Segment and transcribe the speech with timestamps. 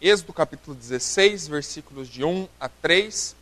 [0.00, 3.34] Êxodo capítulo 16, versículos de 1 a 3.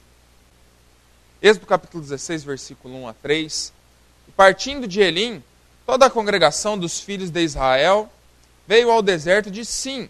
[1.43, 3.73] Êxodo capítulo 16, versículo 1 a 3.
[4.29, 5.43] E partindo de Elim,
[5.85, 8.09] toda a congregação dos filhos de Israel
[8.69, 10.09] veio ao deserto de Sim,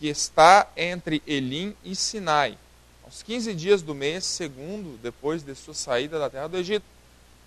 [0.00, 2.58] que está entre Elim e Sinai,
[3.04, 6.84] aos 15 dias do mês segundo depois de sua saída da terra do Egito.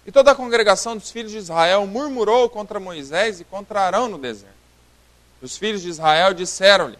[0.05, 4.17] E toda a congregação dos filhos de Israel murmurou contra Moisés e contra Arão no
[4.17, 4.55] deserto.
[5.41, 6.97] Os filhos de Israel disseram-lhe: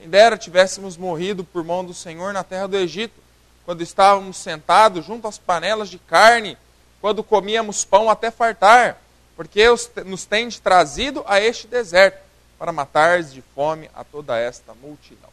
[0.00, 3.20] Quem dera tivéssemos morrido por mão do Senhor na terra do Egito,
[3.66, 6.56] quando estávamos sentados junto às panelas de carne,
[7.02, 8.98] quando comíamos pão até fartar,
[9.36, 9.62] porque
[10.06, 12.18] nos tens trazido a este deserto
[12.58, 15.28] para matar de fome a toda esta multidão.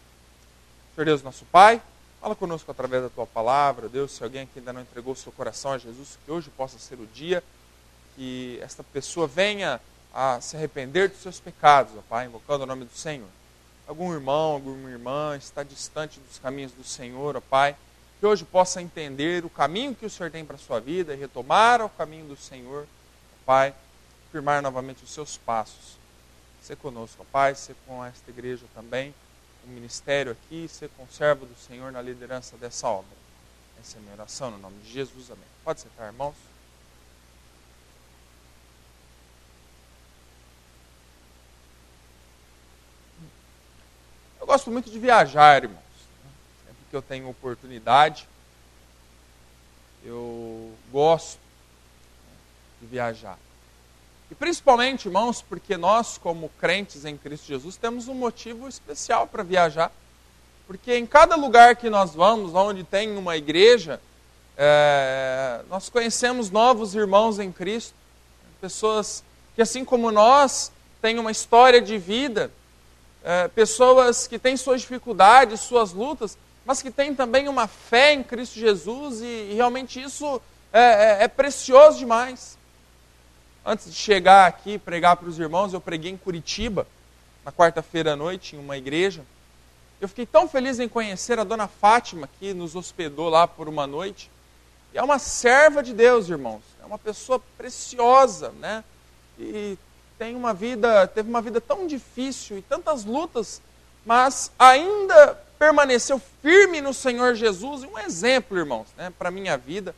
[0.94, 1.82] Senhor Deus, nosso Pai,
[2.20, 4.12] Fala conosco através da tua palavra, Deus.
[4.12, 6.96] Se alguém aqui ainda não entregou o seu coração a Jesus, que hoje possa ser
[6.96, 7.42] o dia
[8.16, 9.80] que esta pessoa venha
[10.12, 13.30] a se arrepender dos seus pecados, ó Pai, invocando o nome do Senhor.
[13.88, 17.74] Algum irmão, alguma irmã está distante dos caminhos do Senhor, ó Pai,
[18.20, 21.82] que hoje possa entender o caminho que o Senhor tem para a sua vida retomar
[21.82, 23.74] o caminho do Senhor, ó Pai,
[24.30, 25.98] firmar novamente os seus passos.
[26.62, 29.16] Ser conosco, ó Pai, ser com esta igreja também
[29.64, 33.16] o ministério aqui, ser conservo do Senhor na liderança dessa obra.
[33.80, 35.32] Essa é a minha oração no nome de Jesus.
[35.32, 35.48] Amém.
[35.64, 36.36] Pode sentar, irmãos.
[44.58, 45.78] Gosto muito de viajar, irmãos.
[46.66, 48.28] Sempre que eu tenho oportunidade,
[50.04, 51.38] eu gosto
[52.82, 53.38] de viajar.
[54.32, 59.44] E principalmente, irmãos, porque nós, como crentes em Cristo Jesus, temos um motivo especial para
[59.44, 59.92] viajar.
[60.66, 64.02] Porque em cada lugar que nós vamos, onde tem uma igreja,
[64.58, 67.94] é, nós conhecemos novos irmãos em Cristo,
[68.60, 69.24] pessoas
[69.56, 72.50] que, assim como nós, têm uma história de vida,
[73.28, 78.24] é, pessoas que têm suas dificuldades, suas lutas, mas que têm também uma fé em
[78.24, 80.80] Cristo Jesus, e, e realmente isso é,
[81.20, 82.58] é, é precioso demais.
[83.66, 86.88] Antes de chegar aqui e pregar para os irmãos, eu preguei em Curitiba,
[87.44, 89.26] na quarta-feira à noite, em uma igreja.
[90.00, 93.86] Eu fiquei tão feliz em conhecer a dona Fátima, que nos hospedou lá por uma
[93.86, 94.32] noite.
[94.94, 96.62] E é uma serva de Deus, irmãos.
[96.82, 98.86] É uma pessoa preciosa, né?
[99.38, 99.78] E
[100.18, 103.62] tem uma vida, teve uma vida tão difícil e tantas lutas,
[104.06, 107.84] mas ainda permaneceu firme no Senhor Jesus.
[107.84, 109.96] Um exemplo, irmãos, né, para a minha vida.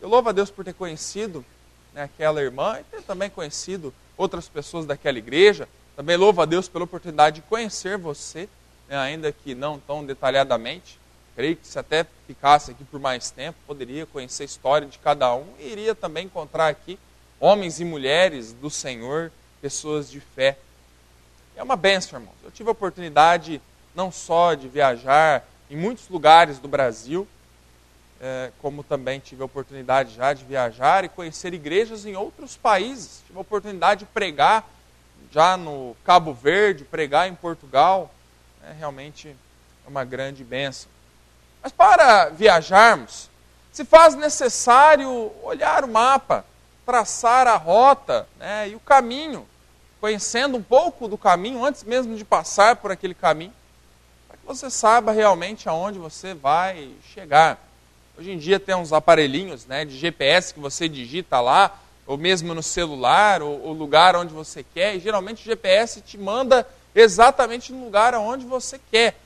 [0.00, 1.44] Eu louvo a Deus por ter conhecido
[1.92, 5.68] né, aquela irmã e ter também conhecido outras pessoas daquela igreja.
[5.96, 8.48] Também louvo a Deus pela oportunidade de conhecer você,
[8.88, 10.98] né, ainda que não tão detalhadamente.
[11.36, 15.34] Creio que se até ficasse aqui por mais tempo, poderia conhecer a história de cada
[15.34, 16.98] um e iria também encontrar aqui
[17.38, 20.58] homens e mulheres do Senhor, pessoas de fé.
[21.56, 22.36] É uma benção, irmãos.
[22.42, 23.60] Eu tive a oportunidade
[23.94, 27.26] não só de viajar em muitos lugares do Brasil,
[28.20, 33.22] é, como também tive a oportunidade já de viajar e conhecer igrejas em outros países.
[33.26, 34.68] Tive a oportunidade de pregar
[35.30, 38.10] já no Cabo Verde, pregar em Portugal.
[38.62, 39.28] É realmente
[39.86, 40.90] é uma grande bênção.
[41.62, 43.30] Mas para viajarmos,
[43.72, 46.44] se faz necessário olhar o mapa,
[46.84, 49.46] traçar a rota né, e o caminho,
[50.00, 53.52] conhecendo um pouco do caminho antes mesmo de passar por aquele caminho,
[54.28, 57.58] para que você saiba realmente aonde você vai chegar.
[58.18, 62.54] Hoje em dia tem uns aparelhinhos né, de GPS que você digita lá, ou mesmo
[62.54, 67.84] no celular, o lugar onde você quer, e geralmente o GPS te manda exatamente no
[67.84, 69.16] lugar aonde você quer.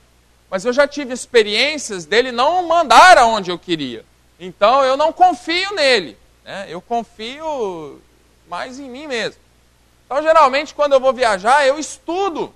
[0.49, 4.05] Mas eu já tive experiências dele não mandar aonde eu queria.
[4.39, 6.17] Então eu não confio nele.
[6.45, 6.67] Né?
[6.69, 8.01] Eu confio
[8.47, 9.41] mais em mim mesmo.
[10.05, 12.53] Então, geralmente, quando eu vou viajar, eu estudo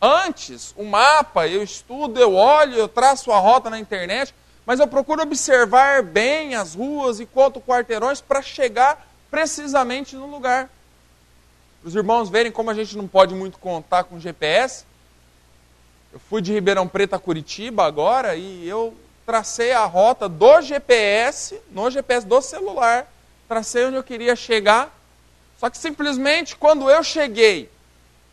[0.00, 4.32] antes o mapa, eu estudo, eu olho, eu traço a rota na internet
[4.68, 10.68] mas eu procuro observar bem as ruas e quanto quarteirões para chegar precisamente no lugar.
[11.80, 14.84] Para os irmãos verem como a gente não pode muito contar com GPS.
[16.12, 18.94] Eu fui de Ribeirão Preto a Curitiba agora e eu
[19.28, 23.06] tracei a rota do GPS, no GPS do celular,
[23.46, 24.90] tracei onde eu queria chegar.
[25.60, 27.70] Só que simplesmente quando eu cheguei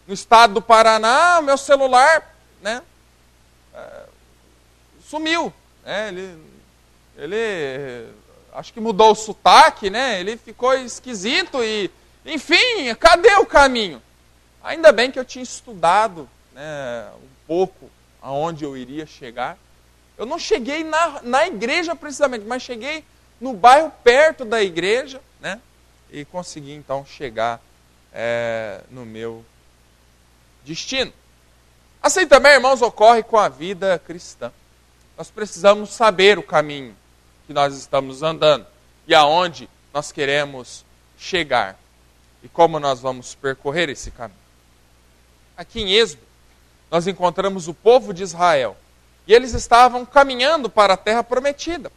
[0.08, 2.82] no estado do Paraná, o meu celular né,
[3.74, 4.04] eh,
[5.06, 5.52] sumiu.
[5.84, 6.42] É, ele,
[7.18, 8.08] ele
[8.54, 10.22] acho que mudou o sotaque, né?
[10.22, 11.92] Ele ficou esquisito e,
[12.26, 14.02] enfim, cadê o caminho?
[14.64, 19.58] Ainda bem que eu tinha estudado né, um pouco aonde eu iria chegar.
[20.18, 23.04] Eu não cheguei na, na igreja precisamente, mas cheguei
[23.40, 25.60] no bairro perto da igreja, né?
[26.10, 27.62] E consegui então chegar
[28.14, 29.44] é, no meu
[30.64, 31.12] destino.
[32.02, 34.52] Assim também, irmãos, ocorre com a vida cristã.
[35.18, 36.96] Nós precisamos saber o caminho
[37.48, 38.66] que nós estamos andando
[39.08, 40.86] e aonde nós queremos
[41.18, 41.78] chegar
[42.44, 44.40] e como nós vamos percorrer esse caminho.
[45.58, 46.22] Aqui em Êxodo,
[46.92, 48.78] nós encontramos o povo de Israel
[49.28, 51.92] e eles estavam caminhando para a terra prometida.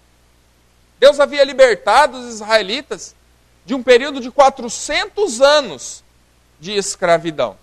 [0.99, 3.15] Deus havia libertado os israelitas
[3.65, 6.03] de um período de 400 anos
[6.59, 7.57] de escravidão.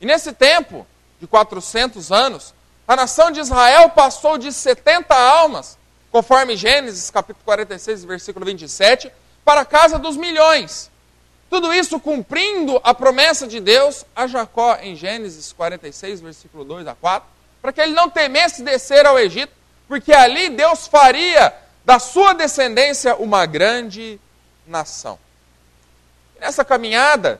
[0.00, 0.86] E nesse tempo
[1.20, 2.54] de 400 anos,
[2.86, 5.78] a nação de Israel passou de 70 almas,
[6.10, 9.12] conforme Gênesis capítulo 46, versículo 27,
[9.44, 10.90] para a casa dos milhões.
[11.48, 16.94] Tudo isso cumprindo a promessa de Deus a Jacó em Gênesis 46, versículo 2 a
[16.94, 17.28] 4,
[17.68, 19.52] para que ele não temesse descer ao Egito,
[19.86, 21.54] porque ali Deus faria
[21.84, 24.18] da sua descendência uma grande
[24.66, 25.18] nação.
[26.34, 27.38] E nessa caminhada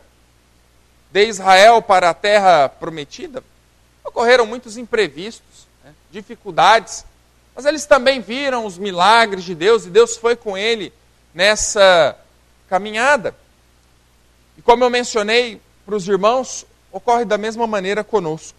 [1.11, 3.43] de Israel para a terra prometida,
[4.05, 7.07] ocorreram muitos imprevistos, né, dificuldades,
[7.55, 10.93] mas eles também viram os milagres de Deus e Deus foi com ele
[11.33, 12.19] nessa
[12.69, 13.35] caminhada.
[14.59, 18.58] E como eu mencionei para os irmãos, ocorre da mesma maneira conosco.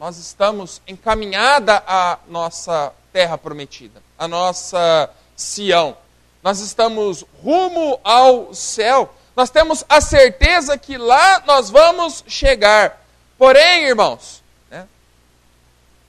[0.00, 5.94] Nós estamos encaminhada à nossa terra prometida, à nossa Sião.
[6.42, 9.14] Nós estamos rumo ao céu.
[9.36, 13.04] Nós temos a certeza que lá nós vamos chegar.
[13.36, 14.88] Porém, irmãos, né,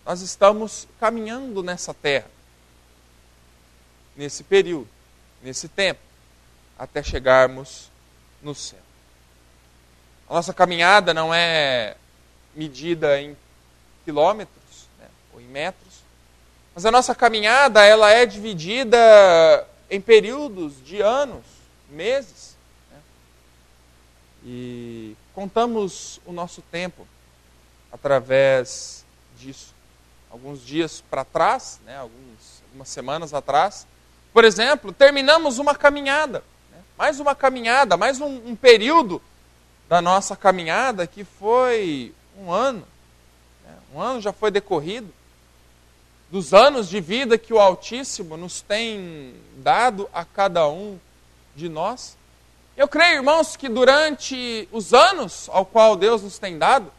[0.05, 2.31] nós estamos caminhando nessa terra,
[4.15, 4.87] nesse período,
[5.43, 5.99] nesse tempo,
[6.79, 7.91] até chegarmos
[8.41, 8.79] no céu.
[10.29, 11.97] A nossa caminhada não é
[12.55, 13.35] medida em
[14.11, 16.03] quilômetros né, ou em metros,
[16.75, 21.45] mas a nossa caminhada ela é dividida em períodos de anos,
[21.89, 22.57] meses.
[22.91, 22.99] Né?
[24.43, 27.07] E contamos o nosso tempo
[27.91, 29.05] através
[29.37, 29.73] disso.
[30.29, 33.87] Alguns dias para trás, né, alguns, algumas semanas atrás,
[34.33, 39.21] por exemplo, terminamos uma caminhada, né, mais uma caminhada, mais um, um período
[39.89, 42.90] da nossa caminhada, que foi um ano.
[43.93, 45.13] Um ano já foi decorrido.
[46.29, 50.97] Dos anos de vida que o Altíssimo nos tem dado a cada um
[51.55, 52.15] de nós.
[52.77, 56.91] Eu creio, irmãos, que durante os anos ao qual Deus nos tem dado,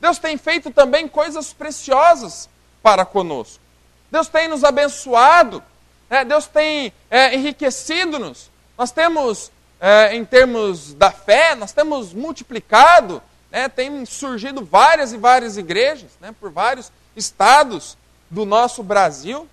[0.00, 2.48] Deus tem feito também coisas preciosas
[2.80, 3.60] para conosco.
[4.08, 5.60] Deus tem nos abençoado,
[6.08, 6.24] né?
[6.24, 8.50] Deus tem é, enriquecido-nos.
[8.78, 9.50] Nós temos
[9.80, 13.20] é, em termos da fé, nós temos multiplicado,
[13.50, 17.96] né, tem surgido várias e várias igrejas né, por vários estados
[18.30, 19.48] do nosso Brasil.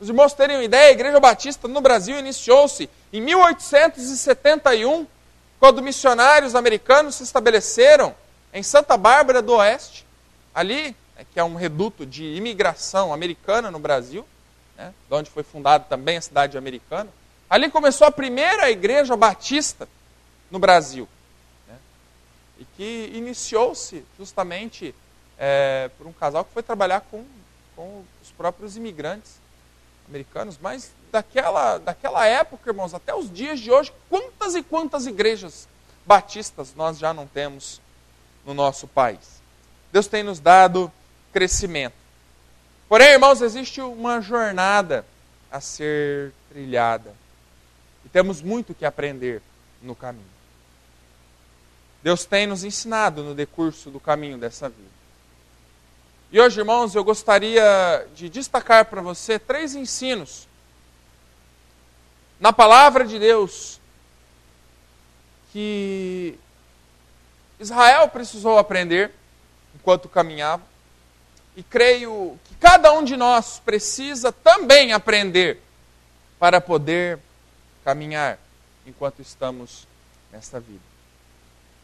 [0.00, 5.06] Os irmãos terem uma ideia, a Igreja Batista no Brasil iniciou-se em 1871,
[5.58, 8.14] quando missionários americanos se estabeleceram
[8.52, 10.06] em Santa Bárbara do Oeste,
[10.54, 14.24] ali, né, que é um reduto de imigração americana no Brasil,
[14.76, 17.10] né, de onde foi fundada também a cidade americana.
[17.50, 19.88] Ali começou a primeira igreja batista
[20.50, 21.08] no Brasil.
[22.58, 24.94] E que iniciou-se justamente
[25.38, 27.24] é, por um casal que foi trabalhar com,
[27.76, 29.36] com os próprios imigrantes
[30.08, 30.58] americanos.
[30.60, 35.68] Mas daquela, daquela época, irmãos, até os dias de hoje, quantas e quantas igrejas
[36.04, 37.80] batistas nós já não temos
[38.44, 39.40] no nosso país?
[39.92, 40.90] Deus tem nos dado
[41.32, 41.94] crescimento.
[42.88, 45.04] Porém, irmãos, existe uma jornada
[45.50, 47.14] a ser trilhada.
[48.04, 49.42] E temos muito que aprender
[49.82, 50.37] no caminho.
[52.02, 54.88] Deus tem nos ensinado no decurso do caminho dessa vida.
[56.30, 60.46] E hoje, irmãos, eu gostaria de destacar para você três ensinos
[62.38, 63.80] na palavra de Deus
[65.52, 66.38] que
[67.58, 69.10] Israel precisou aprender
[69.74, 70.62] enquanto caminhava.
[71.56, 75.60] E creio que cada um de nós precisa também aprender
[76.38, 77.18] para poder
[77.84, 78.38] caminhar
[78.86, 79.88] enquanto estamos
[80.30, 80.87] nesta vida.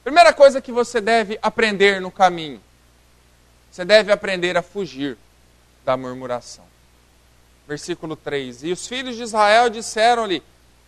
[0.05, 2.61] Primeira coisa que você deve aprender no caminho:
[3.71, 5.17] você deve aprender a fugir
[5.83, 6.67] da murmuração.
[7.67, 10.43] Versículo 3: E os filhos de Israel disseram-lhe: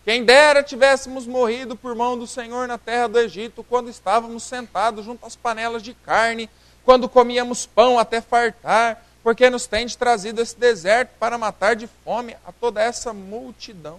[0.04, 5.06] Quem dera tivéssemos morrido por mão do Senhor na terra do Egito, quando estávamos sentados
[5.06, 6.50] junto às panelas de carne,
[6.85, 12.37] quando comíamos pão até fartar, porque nos tende trazido esse deserto para matar de fome
[12.46, 13.99] a toda essa multidão.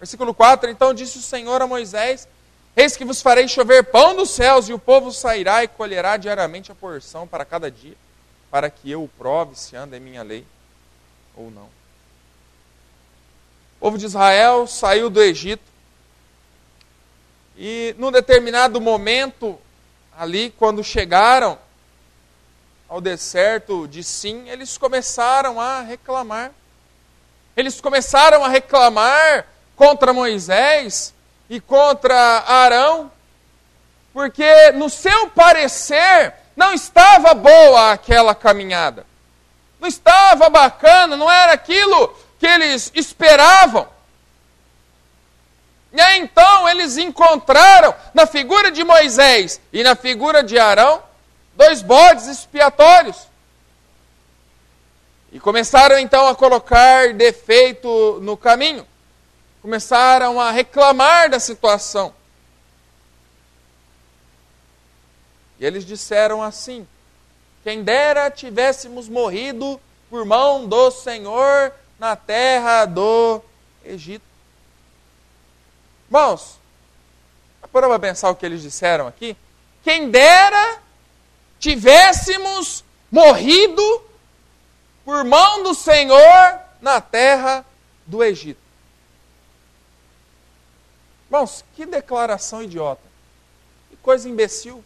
[0.00, 2.26] Versículo 4: Então disse o Senhor a Moisés:
[2.80, 6.72] Eis que vos farei chover pão dos céus, e o povo sairá e colherá diariamente
[6.72, 7.94] a porção para cada dia,
[8.50, 10.46] para que eu o prove se anda em minha lei
[11.36, 11.66] ou não.
[13.76, 15.70] O povo de Israel saiu do Egito,
[17.54, 19.60] e num determinado momento,
[20.16, 21.58] ali, quando chegaram
[22.88, 26.50] ao deserto de Sim, eles começaram a reclamar.
[27.54, 29.46] Eles começaram a reclamar
[29.76, 31.12] contra Moisés
[31.50, 33.10] e contra Arão,
[34.12, 39.04] porque no seu parecer não estava boa aquela caminhada.
[39.80, 43.88] Não estava bacana, não era aquilo que eles esperavam.
[45.92, 51.02] E aí então eles encontraram na figura de Moisés e na figura de Arão
[51.56, 53.16] dois bodes expiatórios.
[55.32, 58.86] E começaram então a colocar defeito no caminho.
[59.62, 62.14] Começaram a reclamar da situação.
[65.58, 66.88] E eles disseram assim:
[67.62, 73.42] Quem dera tivéssemos morrido por mão do Senhor na terra do
[73.84, 74.24] Egito.
[76.06, 76.58] Irmãos,
[77.70, 79.36] para pensar o que eles disseram aqui?
[79.84, 80.80] Quem dera
[81.58, 84.02] tivéssemos morrido
[85.04, 87.64] por mão do Senhor na terra
[88.06, 88.69] do Egito.
[91.30, 93.02] Irmãos, que declaração idiota.
[93.88, 94.84] Que coisa imbecil.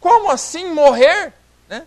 [0.00, 1.32] Como assim morrer?
[1.68, 1.84] Né?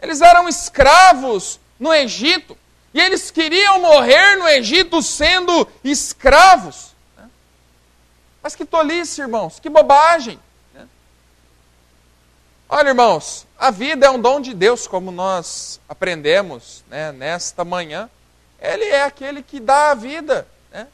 [0.00, 2.56] Eles eram escravos no Egito.
[2.94, 6.94] E eles queriam morrer no Egito sendo escravos.
[7.16, 7.28] Né?
[8.40, 10.38] Mas que tolice, irmãos, que bobagem.
[10.72, 10.86] Né?
[12.68, 18.08] Olha, irmãos, a vida é um dom de Deus, como nós aprendemos né, nesta manhã.
[18.62, 20.46] Ele é aquele que dá a vida.
[20.70, 20.86] Né?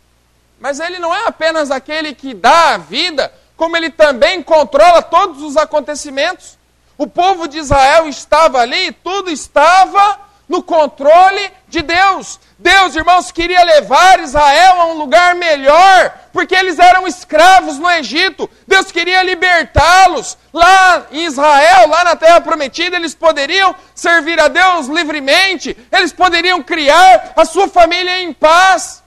[0.58, 5.42] Mas ele não é apenas aquele que dá a vida, como ele também controla todos
[5.42, 6.56] os acontecimentos.
[6.96, 12.40] O povo de Israel estava ali, tudo estava no controle de Deus.
[12.58, 18.50] Deus, irmãos, queria levar Israel a um lugar melhor, porque eles eram escravos no Egito.
[18.66, 20.36] Deus queria libertá-los.
[20.52, 26.62] Lá em Israel, lá na terra prometida, eles poderiam servir a Deus livremente, eles poderiam
[26.62, 29.02] criar a sua família em paz.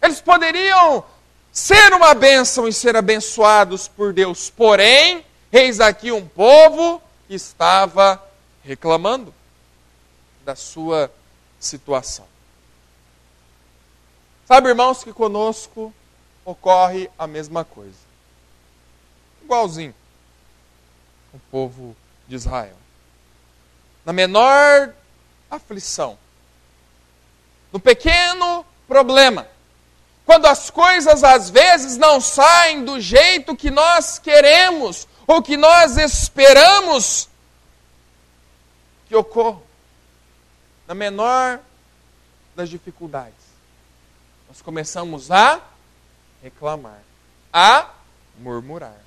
[0.00, 1.04] Eles poderiam
[1.50, 4.50] ser uma bênção e ser abençoados por Deus.
[4.50, 8.22] Porém, eis aqui um povo que estava
[8.62, 9.34] reclamando
[10.44, 11.10] da sua
[11.58, 12.26] situação.
[14.46, 15.92] Sabe, irmãos, que conosco
[16.44, 17.98] ocorre a mesma coisa.
[19.42, 19.94] Igualzinho
[21.32, 21.96] o povo
[22.26, 22.76] de Israel.
[24.04, 24.94] Na menor
[25.50, 26.18] aflição,
[27.72, 29.46] no pequeno problema,
[30.24, 35.96] quando as coisas às vezes não saem do jeito que nós queremos ou que nós
[35.96, 37.28] esperamos
[39.08, 39.65] que ocorra
[40.86, 41.60] na menor
[42.54, 43.34] das dificuldades,
[44.48, 45.60] nós começamos a
[46.42, 47.02] reclamar,
[47.52, 47.90] a
[48.38, 49.00] murmurar.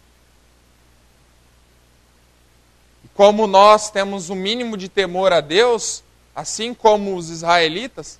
[3.04, 6.04] E como nós temos o um mínimo de temor a Deus,
[6.36, 8.20] assim como os israelitas,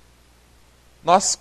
[1.04, 1.38] nós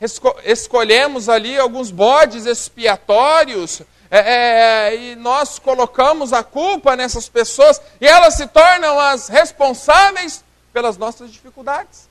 [0.00, 7.80] esco escolhemos ali alguns bodes expiatórios é, é, e nós colocamos a culpa nessas pessoas
[8.00, 10.44] e elas se tornam as responsáveis
[10.76, 12.06] pelas nossas dificuldades.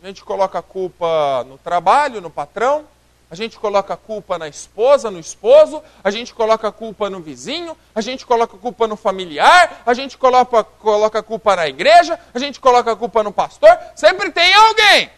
[0.00, 2.86] A gente coloca a culpa no trabalho, no patrão,
[3.28, 7.18] a gente coloca a culpa na esposa, no esposo, a gente coloca a culpa no
[7.18, 11.66] vizinho, a gente coloca a culpa no familiar, a gente coloca, coloca a culpa na
[11.66, 13.76] igreja, a gente coloca a culpa no pastor.
[13.96, 15.10] Sempre tem alguém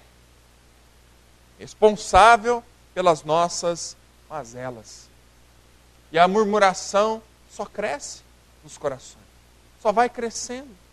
[1.58, 2.64] responsável
[2.94, 3.98] pelas nossas
[4.30, 5.10] mazelas.
[6.10, 8.22] E a murmuração só cresce
[8.62, 9.26] nos corações,
[9.82, 10.83] só vai crescendo.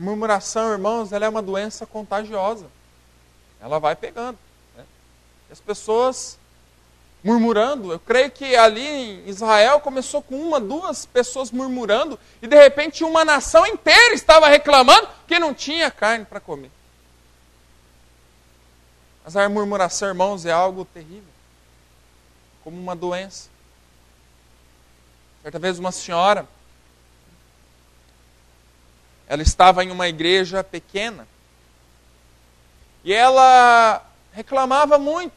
[0.00, 2.64] A murmuração, irmãos, ela é uma doença contagiosa.
[3.60, 4.38] Ela vai pegando.
[4.74, 4.82] Né?
[5.52, 6.38] As pessoas
[7.22, 7.92] murmurando.
[7.92, 13.04] Eu creio que ali em Israel começou com uma, duas pessoas murmurando e de repente
[13.04, 16.70] uma nação inteira estava reclamando que não tinha carne para comer.
[19.22, 21.28] Mas a murmuração, irmãos, é algo terrível
[22.64, 23.50] como uma doença.
[25.42, 26.48] Certa vez uma senhora
[29.30, 31.24] ela estava em uma igreja pequena.
[33.04, 35.32] E ela reclamava muito.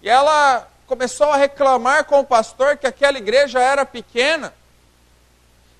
[0.00, 4.54] E ela começou a reclamar com o pastor que aquela igreja era pequena.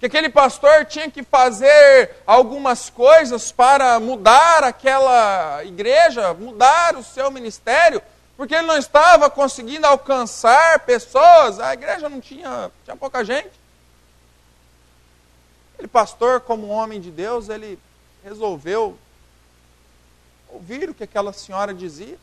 [0.00, 7.30] Que aquele pastor tinha que fazer algumas coisas para mudar aquela igreja, mudar o seu
[7.30, 8.02] ministério,
[8.36, 13.65] porque ele não estava conseguindo alcançar pessoas, a igreja não tinha, tinha pouca gente.
[15.78, 17.78] Ele, pastor, como homem de Deus, ele
[18.24, 18.96] resolveu
[20.48, 22.18] ouvir o que aquela senhora dizia.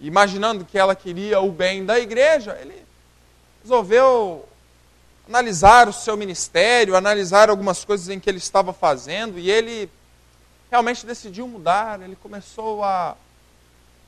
[0.00, 2.84] imaginando que ela queria o bem da igreja, ele
[3.62, 4.48] resolveu
[5.28, 9.90] analisar o seu ministério, analisar algumas coisas em que ele estava fazendo, e ele
[10.70, 12.00] realmente decidiu mudar.
[12.00, 13.14] Ele começou a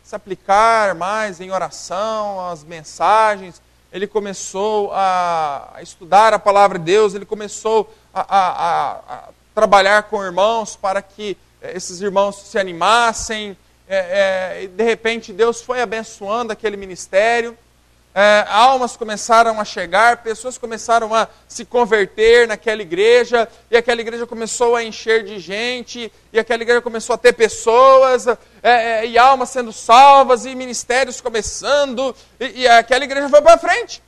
[0.03, 3.61] se aplicar mais em oração, as mensagens,
[3.93, 10.25] ele começou a, estudar a palavra de Deus, ele começou a, a, a trabalhar com
[10.25, 13.57] irmãos para que eh, esses irmãos se animassem.
[13.87, 17.57] É, é, de repente, Deus foi abençoando aquele ministério.
[18.15, 24.27] É, almas começaram a chegar, pessoas começaram a se converter naquela igreja, e aquela igreja
[24.27, 29.17] começou a encher de gente, e aquela igreja começou a ter pessoas, é, é, e
[29.17, 34.03] almas sendo salvas, e ministérios começando, e, e aquela igreja foi para frente.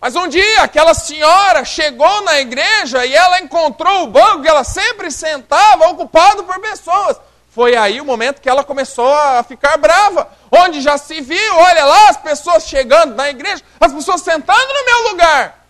[0.00, 4.64] Mas um dia aquela senhora chegou na igreja e ela encontrou o banco que ela
[4.64, 7.18] sempre sentava ocupado por pessoas.
[7.50, 10.30] Foi aí o momento que ela começou a ficar brava.
[10.52, 14.84] Onde já se viu, olha lá, as pessoas chegando na igreja, as pessoas sentando no
[14.84, 15.66] meu lugar.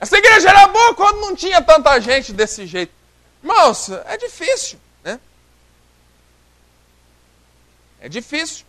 [0.00, 2.92] Essa igreja era boa quando não tinha tanta gente desse jeito.
[3.42, 5.20] Irmãos, é difícil, né?
[8.00, 8.64] É difícil.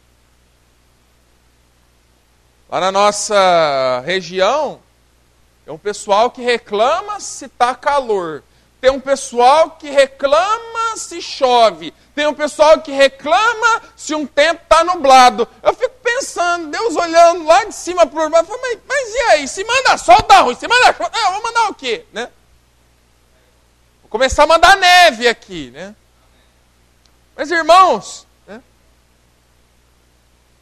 [2.70, 4.82] Lá na nossa região,
[5.66, 8.44] é um pessoal que reclama se está calor.
[8.82, 11.94] Tem um pessoal que reclama se chove.
[12.16, 15.48] Tem um pessoal que reclama se um tempo está nublado.
[15.62, 18.48] Eu fico pensando, Deus olhando lá de cima para o mas,
[18.88, 19.48] mas e aí?
[19.48, 20.56] Se manda sol, tá ruim.
[20.56, 22.06] Se manda chuva, ah, vou mandar o quê?
[22.12, 22.28] Né?
[24.02, 25.70] Vou começar a mandar neve aqui.
[25.70, 25.96] Né?
[27.36, 28.26] Mas irmãos,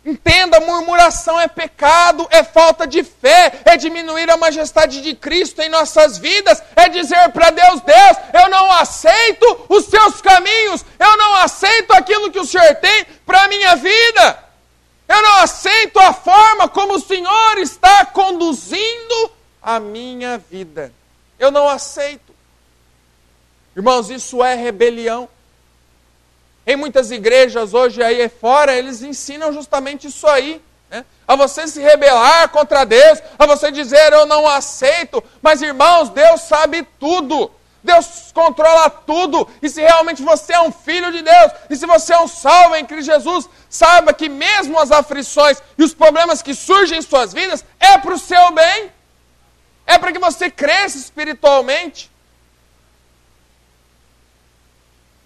[0.05, 5.67] Entenda, murmuração é pecado, é falta de fé, é diminuir a majestade de Cristo em
[5.67, 11.35] nossas vidas, é dizer para Deus: Deus, eu não aceito os seus caminhos, eu não
[11.35, 14.43] aceito aquilo que o Senhor tem para a minha vida,
[15.07, 20.93] eu não aceito a forma como o Senhor está conduzindo a minha vida,
[21.37, 22.33] eu não aceito.
[23.75, 25.27] Irmãos, isso é rebelião.
[26.69, 30.61] Em muitas igrejas hoje aí fora, eles ensinam justamente isso aí.
[30.87, 31.03] Né?
[31.27, 35.23] A você se rebelar contra Deus, a você dizer eu não aceito.
[35.41, 37.49] Mas irmãos, Deus sabe tudo.
[37.83, 39.49] Deus controla tudo.
[39.63, 42.75] E se realmente você é um filho de Deus, e se você é um salvo
[42.75, 47.33] em Cristo Jesus, saiba que mesmo as aflições e os problemas que surgem em suas
[47.33, 48.91] vidas é para o seu bem.
[49.87, 52.11] É para que você cresça espiritualmente.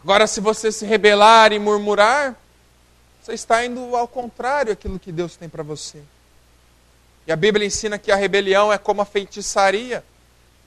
[0.03, 2.35] Agora, se você se rebelar e murmurar,
[3.21, 6.03] você está indo ao contrário daquilo que Deus tem para você.
[7.25, 10.03] E a Bíblia ensina que a rebelião é como a feitiçaria.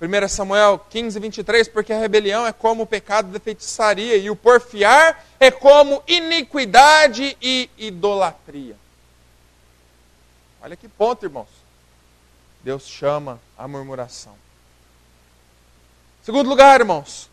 [0.01, 4.37] 1 Samuel 15, 23, porque a rebelião é como o pecado da feitiçaria, e o
[4.37, 8.77] porfiar é como iniquidade e idolatria.
[10.62, 11.49] Olha que ponto, irmãos.
[12.64, 14.35] Deus chama a murmuração.
[16.22, 17.31] Segundo lugar, irmãos,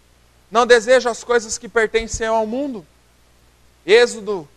[0.53, 2.85] não deseja as coisas que pertencem ao mundo.
[3.83, 4.47] Êxodo,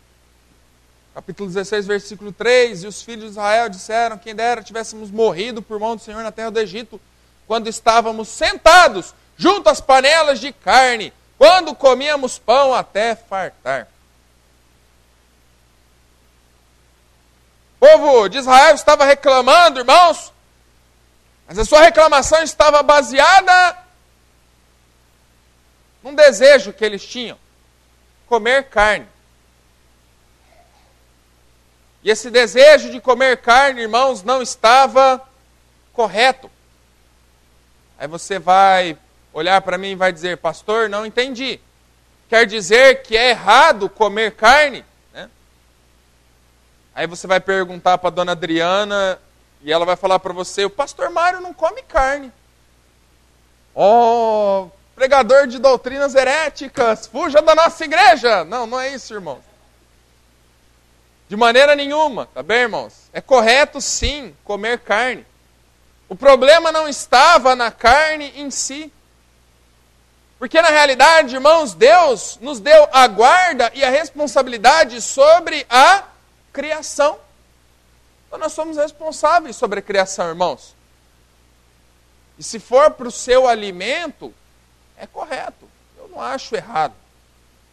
[1.15, 5.81] capítulo 16, versículo 3: E os filhos de Israel disseram: Quem dera tivéssemos morrido por
[5.81, 7.01] mão do Senhor na terra do Egito,
[7.47, 13.89] quando estávamos sentados junto às panelas de carne, quando comíamos pão até fartar.
[17.81, 20.31] O povo de Israel estava reclamando, irmãos,
[21.49, 23.86] mas a sua reclamação estava baseada
[26.07, 27.37] um desejo que eles tinham:
[28.29, 29.07] comer carne.
[32.03, 35.21] E esse desejo de comer carne, irmãos, não estava
[35.93, 36.49] correto.
[37.99, 38.97] Aí você vai
[39.33, 41.59] olhar para mim e vai dizer, pastor, não entendi.
[42.29, 44.85] Quer dizer que é errado comer carne?
[45.13, 45.29] Né?
[46.95, 49.19] Aí você vai perguntar para a dona Adriana
[49.63, 52.33] e ela vai falar para você, o pastor Mário não come carne.
[53.75, 58.45] Oh, pregador de doutrinas heréticas, fuja da nossa igreja.
[58.45, 59.45] Não, não é isso, irmãos.
[61.29, 62.95] De maneira nenhuma, tá bem, irmãos?
[63.13, 65.27] É correto sim comer carne.
[66.09, 68.91] O problema não estava na carne em si.
[70.39, 76.05] Porque na realidade, irmãos, Deus nos deu a guarda e a responsabilidade sobre a
[76.53, 77.19] criação.
[78.27, 80.75] Então nós somos responsáveis sobre a criação, irmãos.
[82.39, 84.33] E se for para o seu alimento,
[84.99, 85.69] é correto.
[85.99, 86.95] Eu não acho errado.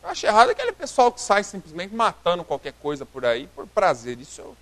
[0.01, 4.19] Eu acho errado aquele pessoal que sai simplesmente matando qualquer coisa por aí por prazer.
[4.19, 4.55] Isso eu,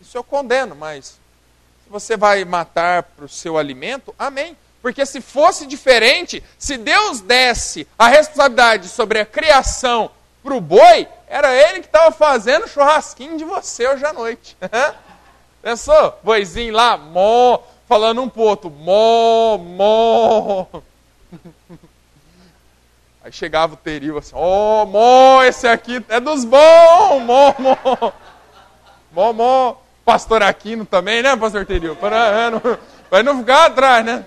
[0.00, 1.18] isso eu condeno, mas
[1.84, 4.56] se você vai matar para o seu alimento, amém.
[4.82, 10.10] Porque se fosse diferente, se Deus desse a responsabilidade sobre a criação
[10.42, 14.56] para o boi, Era ele que estava fazendo churrasquinho de você hoje à noite.
[15.60, 16.18] Pensou?
[16.24, 20.66] Voizinho lá, mó, falando um pro outro, mó, mó.
[23.28, 28.12] Aí chegava o Teril assim, ó, oh, mó, esse aqui é dos bons, mó, mó.
[29.12, 29.76] Mó, mó.
[30.02, 31.94] Pastor Aquino também, né, pastor Teril?
[31.94, 32.60] Para não,
[33.10, 34.24] para não ficar atrás, né?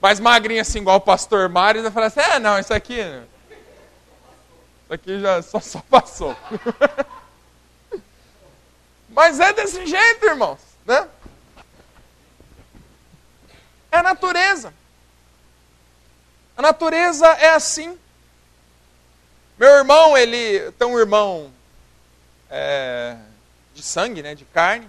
[0.00, 2.98] Mais magrinho assim, igual o pastor Mário, vai falar assim, é, não, isso aqui...
[2.98, 6.34] Isso aqui já só, só passou.
[9.10, 11.06] Mas é desse jeito, irmãos, né?
[13.92, 14.72] É a natureza.
[16.56, 17.98] A natureza é assim.
[19.58, 21.52] Meu irmão, ele tem um irmão
[22.50, 23.16] é,
[23.74, 24.88] de sangue, né, de carne,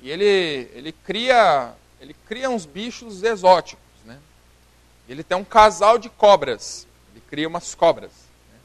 [0.00, 4.18] e ele, ele cria ele cria uns bichos exóticos, né?
[5.08, 8.12] Ele tem um casal de cobras, ele cria umas cobras.
[8.52, 8.58] Né?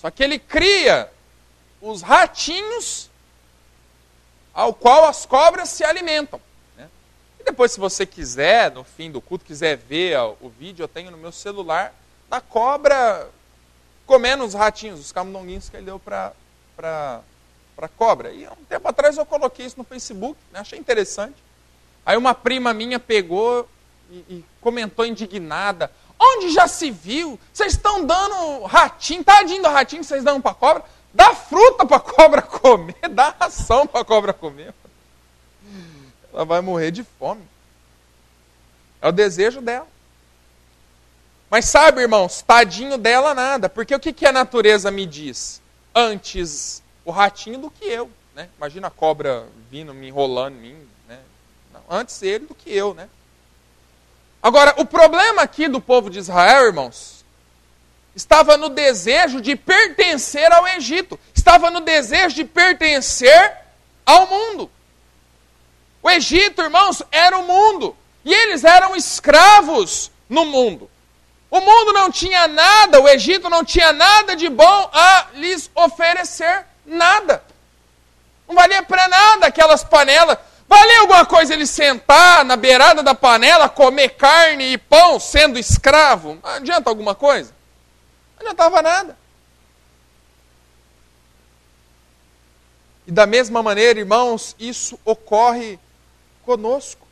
[0.00, 1.12] Só que ele cria
[1.80, 3.10] os ratinhos
[4.54, 6.40] ao qual as cobras se alimentam.
[7.48, 11.16] Depois, se você quiser, no fim do culto, quiser ver o vídeo, eu tenho no
[11.16, 11.94] meu celular
[12.28, 13.26] da cobra
[14.04, 16.34] comendo os ratinhos, os camundonguinhos que ele deu para
[16.76, 18.32] para cobra.
[18.32, 20.60] E um tempo atrás eu coloquei isso no Facebook, né?
[20.60, 21.36] achei interessante.
[22.04, 23.66] Aí uma prima minha pegou
[24.10, 27.40] e, e comentou indignada: Onde já se viu?
[27.50, 30.84] Vocês estão dando ratinho, tadinho do ratinho que vocês dão para cobra.
[31.14, 34.74] Dá fruta para cobra comer, dá ração para cobra comer.
[36.38, 37.42] Ela vai morrer de fome.
[39.02, 39.88] É o desejo dela.
[41.50, 43.68] Mas sabe, irmãos, tadinho dela nada.
[43.68, 45.60] Porque o que, que a natureza me diz?
[45.92, 48.08] Antes o ratinho do que eu.
[48.36, 48.48] Né?
[48.56, 50.88] Imagina a cobra vindo, me enrolando em mim.
[51.08, 51.18] Né?
[51.74, 52.94] Não, antes ele do que eu.
[52.94, 53.08] Né?
[54.40, 57.24] Agora, o problema aqui do povo de Israel, irmãos,
[58.14, 61.18] estava no desejo de pertencer ao Egito.
[61.34, 63.56] Estava no desejo de pertencer
[64.06, 64.70] ao mundo.
[66.18, 67.96] Egito, irmãos, era o mundo.
[68.24, 70.90] E eles eram escravos no mundo.
[71.50, 76.66] O mundo não tinha nada, o Egito não tinha nada de bom a lhes oferecer.
[76.84, 77.42] Nada.
[78.46, 80.38] Não valia para nada aquelas panelas.
[80.68, 86.38] Valia alguma coisa ele sentar na beirada da panela, comer carne e pão, sendo escravo?
[86.42, 87.54] Adianta alguma coisa?
[88.36, 89.16] Não adiantava nada.
[93.06, 95.78] E da mesma maneira, irmãos, isso ocorre
[96.48, 97.06] conosco.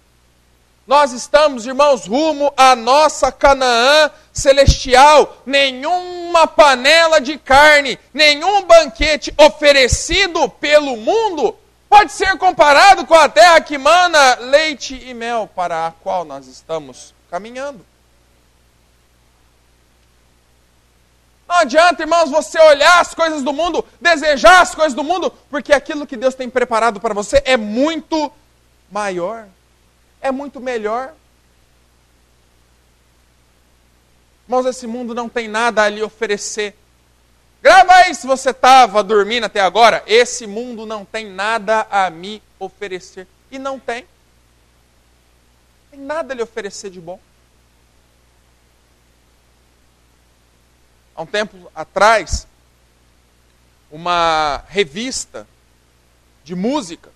[0.87, 5.43] Nós estamos, irmãos, rumo à nossa Canaã celestial.
[5.45, 11.55] Nenhuma panela de carne, nenhum banquete oferecido pelo mundo
[11.87, 16.47] pode ser comparado com a terra que mana leite e mel para a qual nós
[16.47, 17.85] estamos caminhando.
[21.47, 25.75] Não adianta, irmãos, você olhar as coisas do mundo, desejar as coisas do mundo, porque
[25.75, 28.33] aquilo que Deus tem preparado para você é muito
[28.91, 29.49] maior
[30.21, 31.15] é muito melhor.
[34.45, 36.77] Irmãos, esse mundo não tem nada a lhe oferecer.
[37.63, 40.03] Grava aí se você estava dormindo até agora.
[40.07, 43.27] Esse mundo não tem nada a me oferecer.
[43.51, 44.03] E não tem.
[44.03, 47.19] Não tem nada a lhe oferecer de bom.
[51.15, 52.47] Há um tempo atrás,
[53.91, 55.49] uma revista
[56.45, 57.16] de música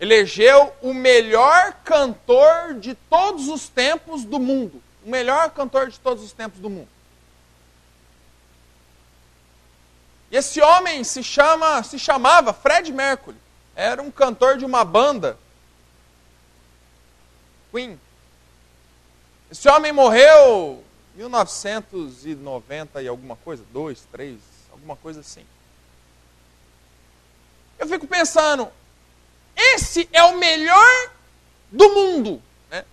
[0.00, 4.82] elegeu o melhor cantor de todos os tempos do mundo.
[5.04, 6.88] O melhor cantor de todos os tempos do mundo.
[10.30, 13.36] E esse homem se chama, se chamava Fred Mercury.
[13.74, 15.38] Era um cantor de uma banda
[17.70, 17.98] Queen.
[19.50, 20.84] Esse homem morreu
[21.14, 24.38] em 1990 e alguma coisa, dois, três,
[24.70, 25.44] alguma coisa assim.
[27.78, 28.70] Eu fico pensando,
[29.58, 31.10] esse é o melhor
[31.70, 32.40] do mundo.
[32.70, 32.84] Né?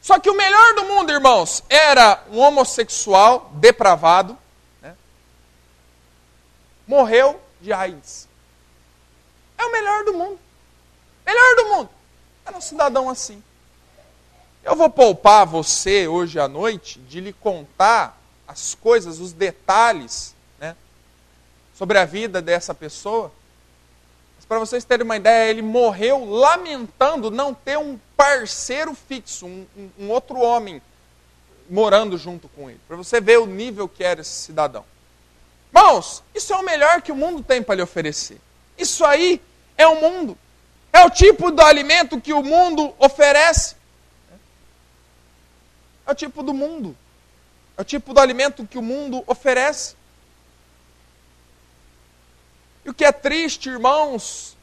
[0.00, 4.38] Só que o melhor do mundo, irmãos, era um homossexual depravado.
[4.80, 4.96] Né?
[6.86, 8.28] Morreu de AIDS.
[9.58, 10.38] É o melhor do mundo.
[11.26, 11.90] Melhor do mundo.
[12.46, 13.42] Era um cidadão assim.
[14.62, 20.76] Eu vou poupar você hoje à noite de lhe contar as coisas, os detalhes né,
[21.74, 23.32] sobre a vida dessa pessoa
[24.54, 29.90] para vocês terem uma ideia, ele morreu lamentando não ter um parceiro fixo, um, um,
[29.98, 30.80] um outro homem
[31.68, 32.78] morando junto com ele.
[32.86, 34.84] Para você ver o nível que era esse cidadão.
[35.74, 38.40] Irmãos, isso é o melhor que o mundo tem para lhe oferecer.
[38.78, 39.42] Isso aí
[39.76, 40.38] é o mundo.
[40.92, 43.74] É o tipo do alimento que o mundo oferece.
[46.06, 46.96] É o tipo do mundo.
[47.76, 49.96] É o tipo do alimento que o mundo oferece.
[52.84, 54.56] E o que é triste, irmãos,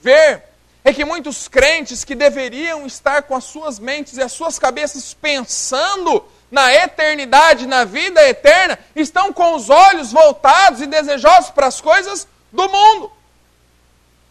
[0.00, 0.44] ver
[0.84, 5.12] é que muitos crentes que deveriam estar com as suas mentes e as suas cabeças
[5.12, 11.80] pensando na eternidade, na vida eterna, estão com os olhos voltados e desejosos para as
[11.80, 13.12] coisas do mundo.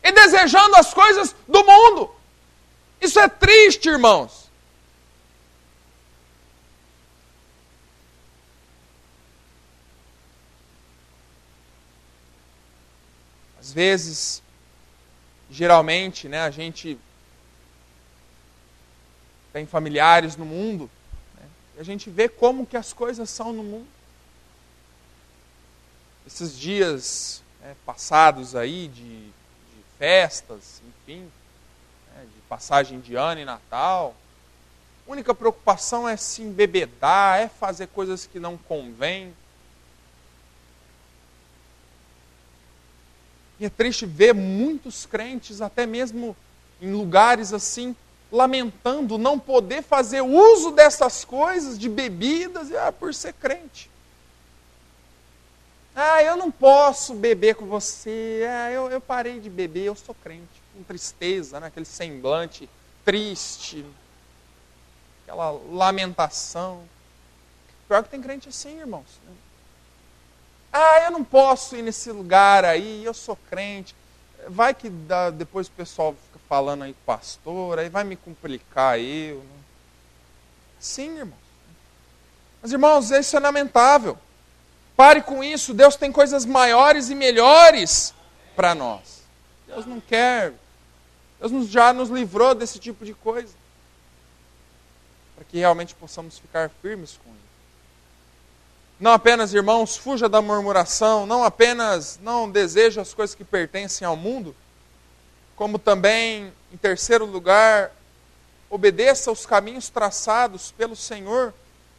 [0.03, 2.09] E desejando as coisas do mundo.
[2.99, 4.46] Isso é triste, irmãos.
[13.67, 14.41] Às vezes,
[15.51, 16.97] geralmente, né, a gente
[19.51, 20.89] tem familiares no mundo
[21.75, 23.87] e a gente vê como que as coisas são no mundo.
[26.25, 29.33] Esses dias né, passados aí de, de,
[29.99, 31.29] festas, enfim,
[32.15, 34.15] né, de passagem de ano e Natal,
[35.05, 39.35] a única preocupação é se embebedar, é fazer coisas que não convêm.
[43.59, 46.35] E é triste ver muitos crentes, até mesmo
[46.81, 47.95] em lugares assim,
[48.31, 53.89] lamentando não poder fazer uso dessas coisas, de bebidas, ah, por ser crente.
[55.95, 58.45] Ah, eu não posso beber com você.
[58.47, 60.61] Ah, eu, eu parei de beber, eu sou crente.
[60.75, 61.67] Com tristeza, né?
[61.67, 62.69] aquele semblante
[63.03, 63.83] triste,
[65.23, 66.83] aquela lamentação.
[67.87, 69.07] Pior que tem crente assim, irmãos.
[70.77, 73.95] Ah, eu não posso ir nesse lugar aí, eu sou crente.
[74.47, 76.15] Vai que dá, depois o pessoal
[76.47, 79.37] falando aí pastor, aí vai me complicar eu.
[79.37, 79.59] Né?
[80.79, 81.47] Sim, irmãos.
[82.61, 84.17] Mas, irmãos, isso é lamentável.
[84.95, 85.73] Pare com isso.
[85.73, 88.13] Deus tem coisas maiores e melhores
[88.55, 89.23] para nós.
[89.65, 90.53] Deus não quer.
[91.39, 93.53] Deus já nos livrou desse tipo de coisa.
[95.35, 97.46] Para que realmente possamos ficar firmes com Ele.
[98.99, 104.15] Não apenas, irmãos, fuja da murmuração, não apenas não deseje as coisas que pertencem ao
[104.15, 104.55] mundo,
[105.55, 107.91] como também, em terceiro lugar,
[108.69, 111.53] obedeça os caminhos traçados pelo Senhor.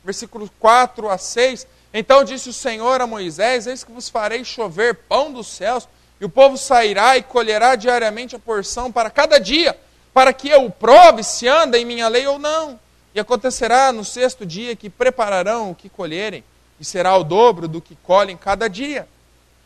[0.05, 1.67] Versículos 4 a 6.
[1.95, 5.89] Então disse o Senhor a Moisés: Eis que vos farei chover pão dos céus,
[6.21, 9.79] e o povo sairá e colherá diariamente a porção para cada dia,
[10.13, 12.79] para que eu prove se anda em minha lei ou não.
[13.15, 16.43] E acontecerá no sexto dia que prepararão o que colherem,
[16.81, 19.09] e será o dobro do que colhem cada dia.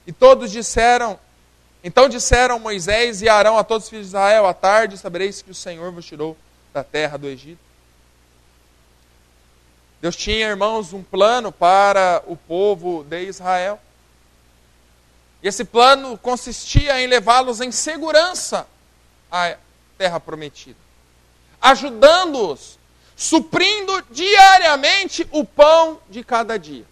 [0.07, 1.19] E todos disseram:
[1.85, 5.51] então disseram Moisés e Arão a todos os filhos de Israel: à tarde sabereis que
[5.51, 6.37] o Senhor vos tirou
[6.73, 7.61] da terra do Egito.
[10.01, 13.79] Deus tinha, irmãos, um plano para o povo de Israel.
[15.41, 18.67] E esse plano consistia em levá-los em segurança
[19.31, 19.57] à
[19.99, 20.79] terra prometida,
[21.61, 22.79] ajudando-os,
[23.17, 26.85] suprindo diariamente o pão de cada dia,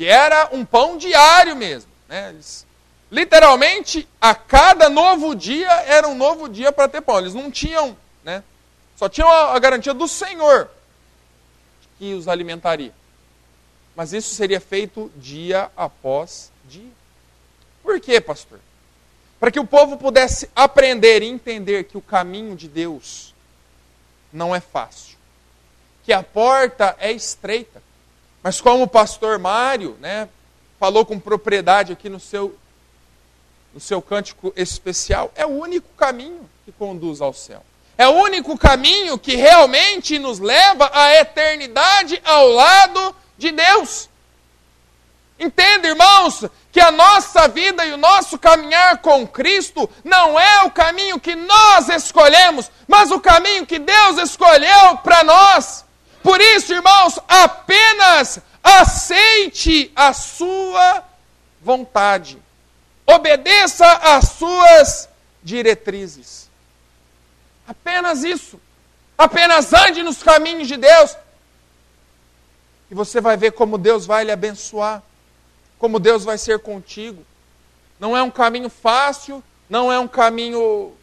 [0.00, 1.90] que era um pão diário mesmo.
[2.08, 2.30] Né?
[2.30, 2.66] Eles
[3.10, 7.18] literalmente, a cada novo dia era um novo dia para ter pão.
[7.18, 8.42] Eles não tinham, né?
[8.96, 10.70] Só tinham a, garantia do Senhor
[11.98, 12.94] que os alimentaria.
[13.94, 16.92] Mas isso seria feito dia após dia.
[17.82, 18.58] Por quê, pastor?
[19.38, 23.34] Para que o povo pudesse aprender e entender que o caminho de Deus
[24.32, 25.18] não é fácil.
[26.04, 27.82] Que a porta é estreita.
[28.42, 30.28] Mas como o pastor Mário, né,
[30.78, 32.56] falou com propriedade aqui no seu
[33.72, 37.62] no seu cântico especial, é o único caminho que conduz ao céu.
[37.96, 44.08] É o único caminho que realmente nos leva à eternidade ao lado de Deus.
[45.38, 50.70] Entenda, irmãos, que a nossa vida e o nosso caminhar com Cristo não é o
[50.70, 55.84] caminho que nós escolhemos, mas o caminho que Deus escolheu para nós.
[56.22, 61.04] Por isso, irmãos, apenas aceite a sua
[61.62, 62.38] vontade
[63.14, 65.08] Obedeça às suas
[65.42, 66.48] diretrizes.
[67.66, 68.60] Apenas isso.
[69.18, 71.16] Apenas ande nos caminhos de Deus.
[72.88, 75.02] E você vai ver como Deus vai lhe abençoar.
[75.78, 77.24] Como Deus vai ser contigo.
[77.98, 80.94] Não é um caminho fácil, não é um caminho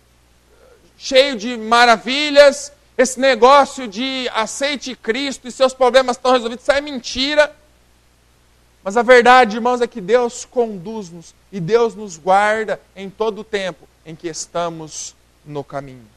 [0.97, 2.71] cheio de maravilhas.
[2.97, 7.55] Esse negócio de aceite Cristo e seus problemas estão resolvidos, isso é mentira.
[8.83, 13.43] Mas a verdade, irmãos, é que Deus conduz-nos e Deus nos guarda em todo o
[13.43, 16.07] tempo em que estamos no caminho.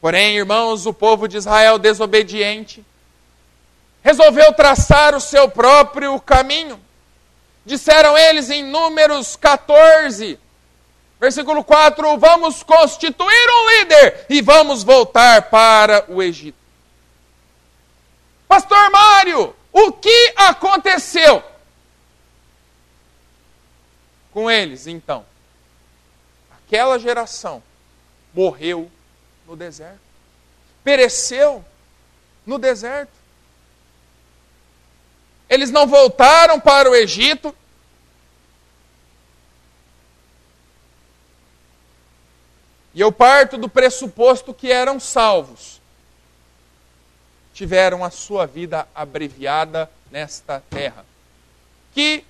[0.00, 2.84] Porém, irmãos, o povo de Israel desobediente
[4.02, 6.80] resolveu traçar o seu próprio caminho.
[7.64, 10.38] Disseram eles em Números 14,
[11.20, 16.58] versículo 4: Vamos constituir um líder e vamos voltar para o Egito.
[18.46, 21.42] Pastor Mário, o que aconteceu?
[24.38, 25.26] com eles, então?
[26.64, 27.60] Aquela geração
[28.32, 28.88] morreu
[29.44, 29.98] no deserto.
[30.84, 31.64] Pereceu
[32.46, 33.10] no deserto.
[35.48, 37.52] Eles não voltaram para o Egito.
[42.94, 45.80] E eu parto do pressuposto que eram salvos.
[47.52, 51.04] Tiveram a sua vida abreviada nesta terra.
[51.92, 52.24] Que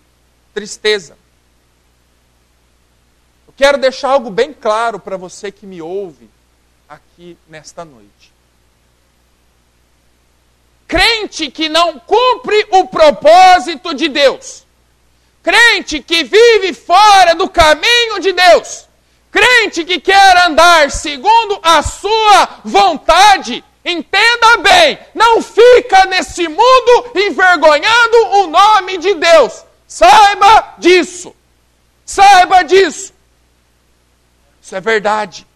[0.55, 1.16] tristeza.
[3.47, 6.29] Eu quero deixar algo bem claro para você que me ouve
[6.88, 8.33] aqui nesta noite.
[10.88, 14.66] Crente que não cumpre o propósito de Deus.
[15.42, 18.88] Crente que vive fora do caminho de Deus.
[19.31, 23.64] Crente que quer andar segundo a sua vontade.
[23.85, 29.64] Entenda bem, não fica nesse mundo envergonhando o nome de Deus.
[29.87, 31.35] Saiba disso.
[32.05, 33.12] Saiba disso.
[34.61, 35.47] Isso é verdade.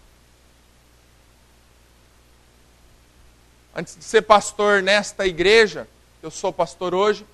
[3.74, 5.88] antes de ser pastor nesta igreja,
[6.22, 7.26] eu sou pastor hoje,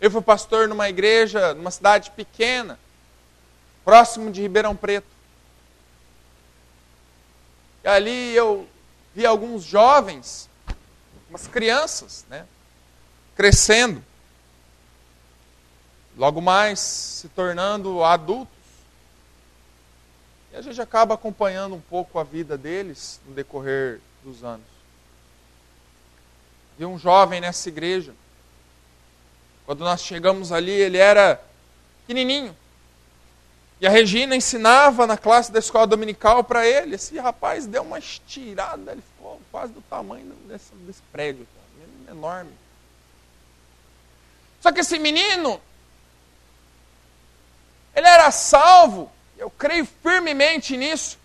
[0.00, 2.78] eu fui pastor numa igreja, numa cidade pequena,
[3.84, 5.13] próximo de Ribeirão Preto.
[7.84, 8.66] E ali eu
[9.14, 10.48] vi alguns jovens,
[11.28, 12.46] umas crianças, né,
[13.36, 14.02] crescendo,
[16.16, 18.54] logo mais se tornando adultos.
[20.52, 24.66] E a gente acaba acompanhando um pouco a vida deles no decorrer dos anos.
[26.78, 28.14] Vi um jovem nessa igreja.
[29.66, 31.40] Quando nós chegamos ali, ele era
[32.00, 32.56] pequenininho.
[33.84, 36.94] E a Regina ensinava na classe da escola dominical para ele.
[36.94, 41.46] Esse rapaz deu uma estirada, ele ficou quase do tamanho desse, desse prédio,
[42.08, 42.50] enorme.
[44.62, 45.60] Só que esse menino,
[47.94, 51.18] ele era salvo, eu creio firmemente nisso.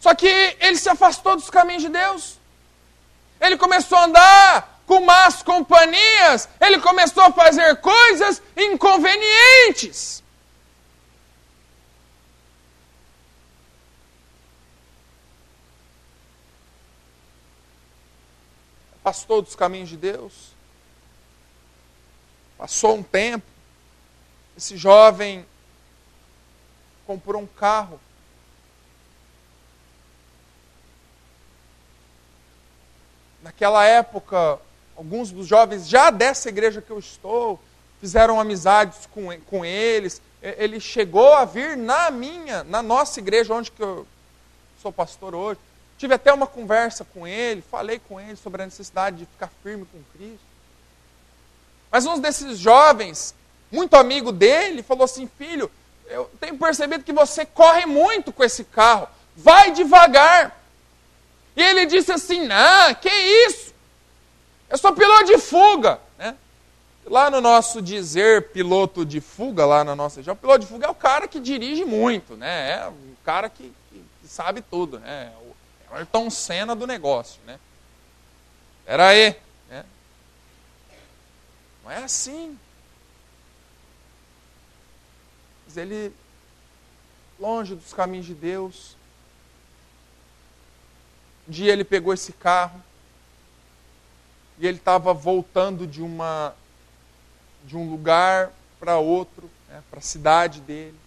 [0.00, 0.26] Só que
[0.58, 2.36] ele se afastou dos caminhos de Deus.
[3.40, 10.23] Ele começou a andar com más companhias, ele começou a fazer coisas inconvenientes.
[19.04, 20.52] Pastor dos caminhos de Deus.
[22.58, 23.46] Passou um tempo,
[24.56, 25.44] esse jovem
[27.06, 28.00] comprou um carro
[33.42, 34.58] naquela época,
[34.96, 37.60] alguns dos jovens já dessa igreja que eu estou
[38.00, 40.22] fizeram amizades com, com eles.
[40.40, 44.06] Ele chegou a vir na minha, na nossa igreja, onde que eu
[44.80, 45.60] sou pastor hoje.
[45.96, 49.86] Tive até uma conversa com ele, falei com ele sobre a necessidade de ficar firme
[49.86, 50.44] com Cristo.
[51.90, 53.34] Mas um desses jovens,
[53.70, 55.70] muito amigo dele, falou assim: Filho,
[56.06, 60.60] eu tenho percebido que você corre muito com esse carro, vai devagar.
[61.56, 63.72] E ele disse assim: Não, que isso?
[64.68, 66.00] Eu sou piloto de fuga.
[66.18, 66.34] Né?
[67.06, 70.90] Lá no nosso dizer piloto de fuga, lá na nossa região, piloto de fuga é
[70.90, 72.72] o cara que dirige muito, né?
[72.72, 74.98] É o cara que, que, que sabe tudo.
[74.98, 75.32] Né?
[75.94, 77.40] Ayrton Senna do negócio.
[77.46, 77.58] Né?
[78.86, 79.36] Era aí.
[79.68, 79.84] Né?
[81.82, 82.58] Não é assim.
[85.64, 86.14] Mas ele,
[87.38, 88.96] longe dos caminhos de Deus,
[91.48, 92.82] um dia ele pegou esse carro
[94.58, 96.54] e ele estava voltando de uma
[97.64, 100.98] de um lugar para outro, né, para a cidade dele.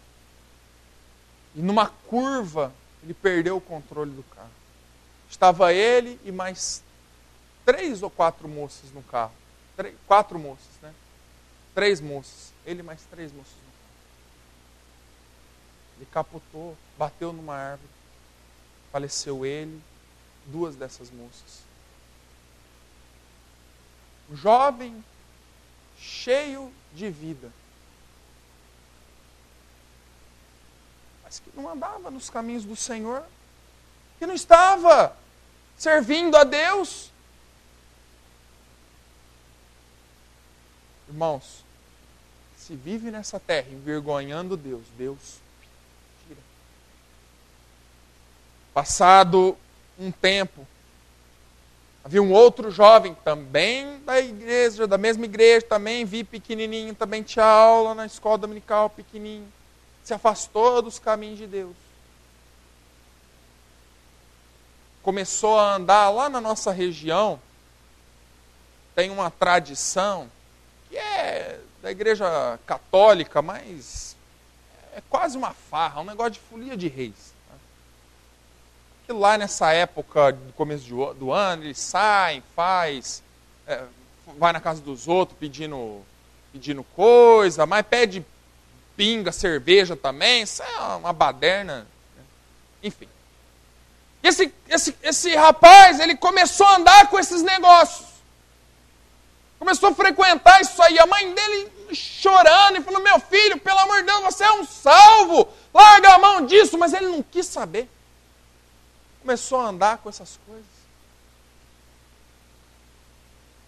[1.56, 2.74] E numa curva
[3.04, 4.37] ele perdeu o controle do carro.
[5.30, 6.84] Estava ele e mais
[7.66, 9.34] três ou quatro moças no carro.
[10.08, 10.94] Quatro moças, né?
[11.76, 12.54] Três moças.
[12.66, 13.78] Ele mais três moças no carro.
[15.98, 17.90] Ele capotou, bateu numa árvore.
[18.92, 19.82] Faleceu ele
[20.48, 21.62] duas dessas moças.
[24.30, 25.04] Um jovem
[25.98, 27.52] cheio de vida,
[31.24, 33.26] mas que não andava nos caminhos do Senhor,
[34.20, 35.16] que não estava
[35.78, 37.12] servindo a Deus.
[41.08, 41.64] Irmãos,
[42.58, 45.40] se vive nessa terra envergonhando Deus, Deus
[46.28, 46.40] tira.
[48.74, 49.58] Passado
[49.98, 50.68] um tempo,
[52.04, 57.46] havia um outro jovem, também da igreja, da mesma igreja, também vi pequenininho, também tinha
[57.46, 59.48] aula na escola dominical, pequenininho.
[60.04, 61.87] Se afastou dos caminhos de Deus.
[65.08, 67.40] Começou a andar lá na nossa região.
[68.94, 70.30] Tem uma tradição
[70.90, 74.18] que é da igreja católica, mas
[74.94, 77.34] é quase uma farra, um negócio de folia de reis.
[79.06, 83.24] Que lá nessa época, do começo do ano, eles saem, faz,
[83.66, 83.86] é,
[84.38, 86.02] vai na casa dos outros pedindo,
[86.52, 88.26] pedindo coisa, mas pede
[88.98, 91.88] pinga, cerveja também, isso é uma baderna.
[92.18, 92.24] Né?
[92.84, 93.08] Enfim.
[94.28, 98.08] Esse, esse, esse rapaz, ele começou a andar com esses negócios.
[99.58, 101.00] Começou a frequentar isso aí.
[101.00, 104.66] A mãe dele chorando e falou: Meu filho, pelo amor de Deus, você é um
[104.66, 105.48] salvo.
[105.74, 106.78] Larga a mão disso.
[106.78, 107.90] Mas ele não quis saber.
[109.22, 110.66] Começou a andar com essas coisas.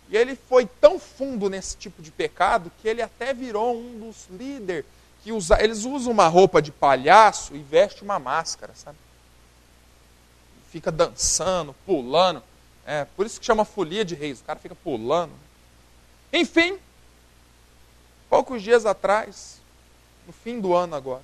[0.10, 4.28] E ele foi tão fundo nesse tipo de pecado que ele até virou um dos
[4.30, 4.86] líderes
[5.24, 8.98] que usa, eles usam uma roupa de palhaço e veste uma máscara, sabe?
[10.72, 12.44] Fica dançando, pulando.
[12.86, 14.40] É, por isso que chama folia de reis.
[14.40, 15.34] O cara fica pulando.
[16.32, 16.78] Enfim,
[18.30, 19.60] poucos dias atrás,
[20.28, 21.24] no fim do ano agora,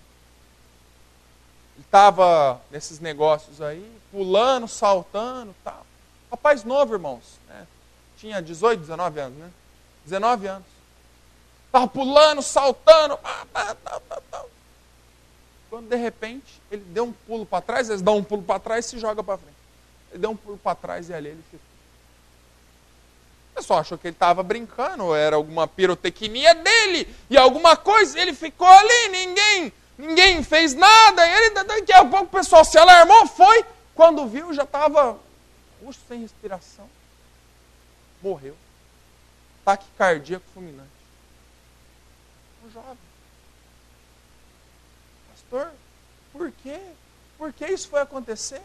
[1.75, 5.85] ele estava nesses negócios aí, pulando, saltando tal.
[6.31, 7.39] Rapaz novo, irmãos.
[7.47, 7.67] Né?
[8.17, 9.51] Tinha 18, 19 anos, né?
[10.05, 10.67] 19 anos.
[11.67, 13.19] Estava pulando, saltando.
[15.69, 18.85] Quando de repente ele deu um pulo para trás, eles dão um pulo para trás
[18.85, 19.55] e se joga para frente.
[20.11, 21.75] Ele deu um pulo para trás e ali ele ficou.
[23.51, 28.19] O pessoal achou que ele estava brincando, ou era alguma pirotecnia dele, e alguma coisa,
[28.19, 33.25] ele ficou ali, ninguém, ninguém fez nada, ele, daqui a pouco o pessoal se alarmou,
[33.27, 33.63] foi,
[33.93, 35.17] quando viu já estava
[36.07, 36.89] sem respiração,
[38.21, 38.57] morreu,
[39.61, 40.89] ataque cardíaco fulminante.
[42.65, 43.04] Um jovem.
[45.55, 45.71] Pastor,
[46.33, 46.77] por quê?
[47.37, 48.61] Por que isso foi acontecer?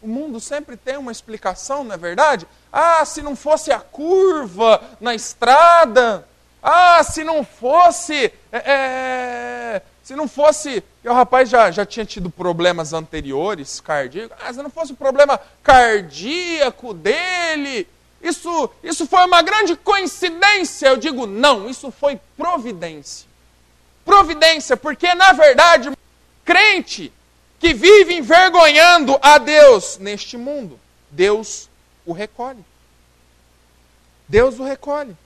[0.00, 2.46] O mundo sempre tem uma explicação, não é verdade?
[2.72, 6.26] Ah, se não fosse a curva na estrada.
[6.62, 8.32] Ah, se não fosse.
[8.50, 10.82] É, é se não fosse.
[11.04, 14.36] o rapaz já, já tinha tido problemas anteriores cardíacos.
[14.40, 17.86] Ah, se não fosse o problema cardíaco dele.
[18.22, 20.88] Isso, isso foi uma grande coincidência.
[20.88, 23.33] Eu digo, não, isso foi providência.
[24.04, 25.90] Providência, porque na verdade,
[26.44, 27.12] crente
[27.58, 30.78] que vive envergonhando a Deus neste mundo,
[31.10, 31.68] Deus
[32.04, 32.64] o recolhe.
[34.28, 35.16] Deus o recolhe.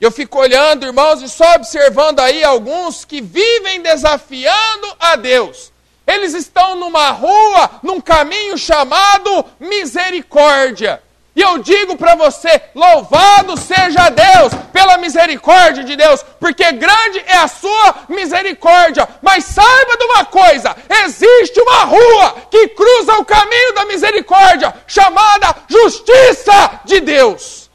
[0.00, 5.72] Eu fico olhando, irmãos, e só observando aí alguns que vivem desafiando a Deus.
[6.06, 11.02] Eles estão numa rua, num caminho chamado misericórdia.
[11.36, 17.38] E eu digo para você: louvado seja Deus pela misericórdia de Deus, porque grande é
[17.38, 19.08] a sua misericórdia.
[19.20, 25.56] Mas saiba de uma coisa: existe uma rua que cruza o caminho da misericórdia, chamada
[25.68, 27.68] Justiça de Deus.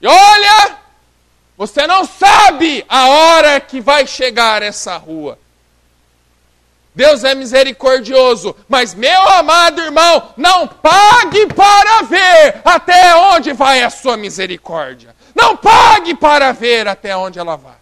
[0.00, 0.78] E olha,
[1.58, 5.38] você não sabe a hora que vai chegar essa rua.
[7.00, 13.88] Deus é misericordioso, mas meu amado irmão, não pague para ver até onde vai a
[13.88, 15.16] sua misericórdia.
[15.34, 17.78] Não pague para ver até onde ela vai.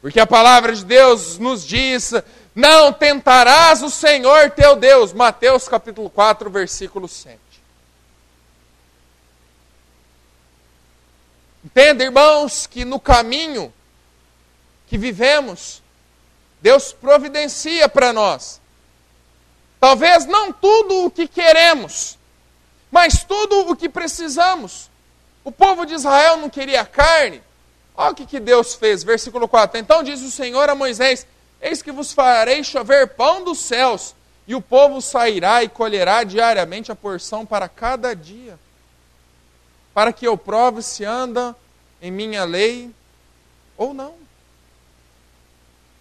[0.00, 2.12] Porque a palavra de Deus nos diz:
[2.54, 5.12] não tentarás o Senhor teu Deus.
[5.12, 7.40] Mateus capítulo 4, versículo 7.
[11.64, 13.74] Entenda, irmãos, que no caminho
[14.86, 15.82] que vivemos,
[16.64, 18.58] Deus providencia para nós.
[19.78, 22.18] Talvez não tudo o que queremos,
[22.90, 24.88] mas tudo o que precisamos.
[25.44, 27.42] O povo de Israel não queria carne.
[27.94, 29.78] Olha o que, Deus fez, versículo 4.
[29.78, 31.26] Então diz o Senhor a Moisés:
[31.60, 34.14] Eis que vos farei chover pão dos céus,
[34.46, 38.58] e o povo sairá e colherá diariamente a porção para cada dia,
[39.92, 41.54] para que eu prove se anda
[42.00, 42.90] em minha lei
[43.76, 44.23] ou não.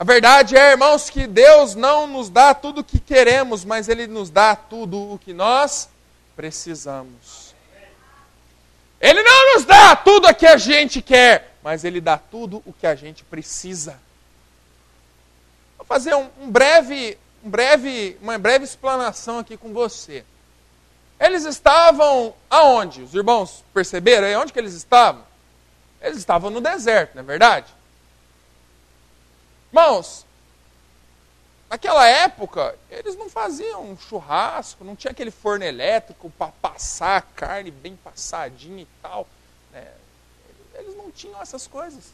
[0.03, 4.05] A verdade é, irmãos, que Deus não nos dá tudo o que queremos, mas Ele
[4.05, 5.87] nos dá tudo o que nós
[6.35, 7.55] precisamos.
[8.99, 12.73] Ele não nos dá tudo o que a gente quer, mas Ele dá tudo o
[12.73, 13.97] que a gente precisa.
[15.77, 20.25] Vou fazer um, um breve, um breve, uma breve explanação aqui com você.
[21.17, 23.03] Eles estavam aonde?
[23.03, 25.23] Os irmãos perceberam aí onde que eles estavam?
[26.01, 27.73] Eles estavam no deserto, não é verdade?
[29.73, 30.23] Irmãos,
[31.67, 37.21] naquela época, eles não faziam um churrasco, não tinha aquele forno elétrico para passar a
[37.21, 39.27] carne bem passadinha e tal.
[39.71, 39.91] Né?
[40.75, 42.11] Eles não tinham essas coisas.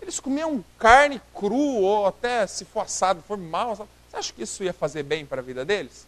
[0.00, 3.76] Eles comiam carne crua ou até se for assado, for mal.
[3.76, 3.88] Sabe?
[4.10, 6.04] Você acha que isso ia fazer bem para a vida deles?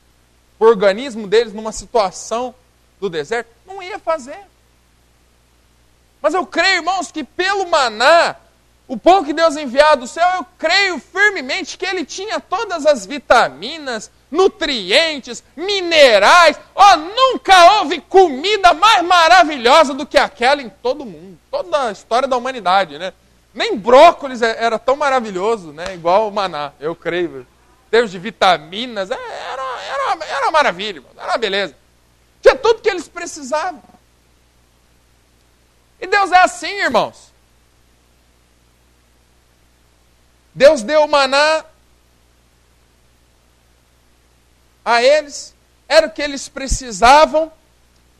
[0.58, 2.52] O organismo deles numa situação
[2.98, 3.48] do deserto?
[3.64, 4.44] Não ia fazer.
[6.20, 8.34] Mas eu creio, irmãos, que pelo maná,
[8.94, 13.04] o pão que Deus enviado do céu, eu creio firmemente que ele tinha todas as
[13.04, 16.56] vitaminas, nutrientes, minerais.
[16.72, 21.90] Oh, nunca houve comida mais maravilhosa do que aquela em todo o mundo, toda a
[21.90, 23.12] história da humanidade, né?
[23.52, 25.92] Nem brócolis é, era tão maravilhoso, né?
[25.92, 27.40] Igual o maná, eu creio.
[27.40, 31.74] Em termos de vitaminas, é, era, era, era uma maravilha, era uma beleza.
[32.40, 33.82] Tinha tudo que eles precisavam.
[36.00, 37.33] E Deus é assim, irmãos.
[40.54, 41.64] Deus deu maná
[44.84, 45.54] a eles,
[45.88, 47.50] era o que eles precisavam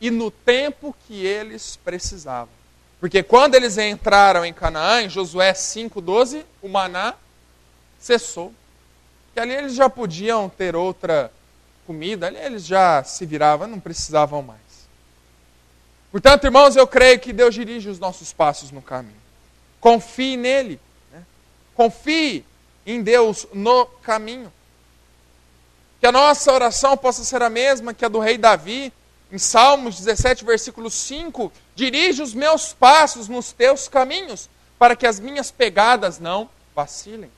[0.01, 2.53] e no tempo que eles precisavam.
[2.99, 7.13] Porque quando eles entraram em Canaã, em Josué 5,12, o maná
[7.99, 8.53] cessou.
[9.35, 11.31] E ali eles já podiam ter outra
[11.85, 14.59] comida, ali eles já se viravam, não precisavam mais.
[16.11, 19.21] Portanto, irmãos, eu creio que Deus dirige os nossos passos no caminho.
[19.79, 20.79] Confie nele.
[21.75, 22.45] Confie
[22.85, 24.51] em Deus no caminho.
[25.99, 28.93] Que a nossa oração possa ser a mesma que a do rei Davi,
[29.31, 34.49] em Salmos 17, versículo 5: Dirige os meus passos nos teus caminhos,
[34.79, 37.31] para que as minhas pegadas não vacilem.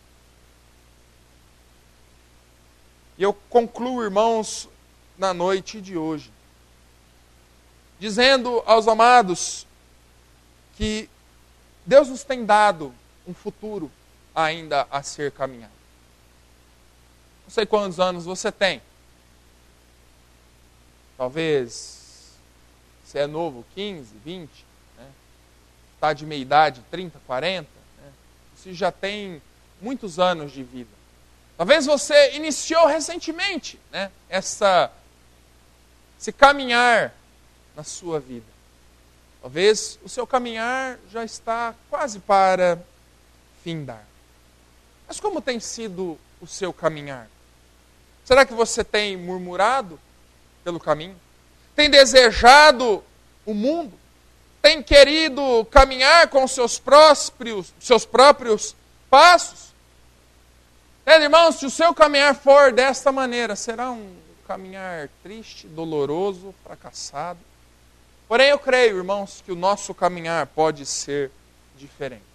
[3.18, 4.70] E eu concluo, irmãos,
[5.18, 6.32] na noite de hoje,
[8.00, 9.66] dizendo aos amados
[10.76, 11.10] que
[11.84, 12.94] Deus nos tem dado
[13.28, 13.92] um futuro
[14.38, 15.74] ainda a ser caminhado.
[17.44, 18.80] Não sei quantos anos você tem.
[21.18, 22.36] Talvez
[23.04, 24.50] você é novo, 15, 20,
[24.96, 25.08] né?
[25.96, 27.68] está de meia idade, 30, 40.
[27.98, 28.12] Né?
[28.56, 29.42] Você já tem
[29.82, 30.92] muitos anos de vida.
[31.58, 34.12] Talvez você iniciou recentemente né?
[34.30, 34.92] Essa,
[36.20, 37.12] esse caminhar
[37.76, 38.46] na sua vida.
[39.42, 42.80] Talvez o seu caminhar já está quase para
[43.64, 44.06] findar.
[45.08, 47.28] Mas como tem sido o seu caminhar?
[48.26, 50.00] Será que você tem murmurado
[50.64, 51.16] pelo caminho?
[51.76, 53.04] Tem desejado
[53.46, 53.94] o mundo?
[54.62, 58.76] Tem querido caminhar com seus próprios, seus próprios
[59.10, 59.68] passos?
[61.06, 64.14] É, irmãos, se o seu caminhar for desta maneira, será um
[64.46, 67.40] caminhar triste, doloroso, fracassado.
[68.28, 71.32] Porém, eu creio, irmãos, que o nosso caminhar pode ser
[71.78, 72.27] diferente.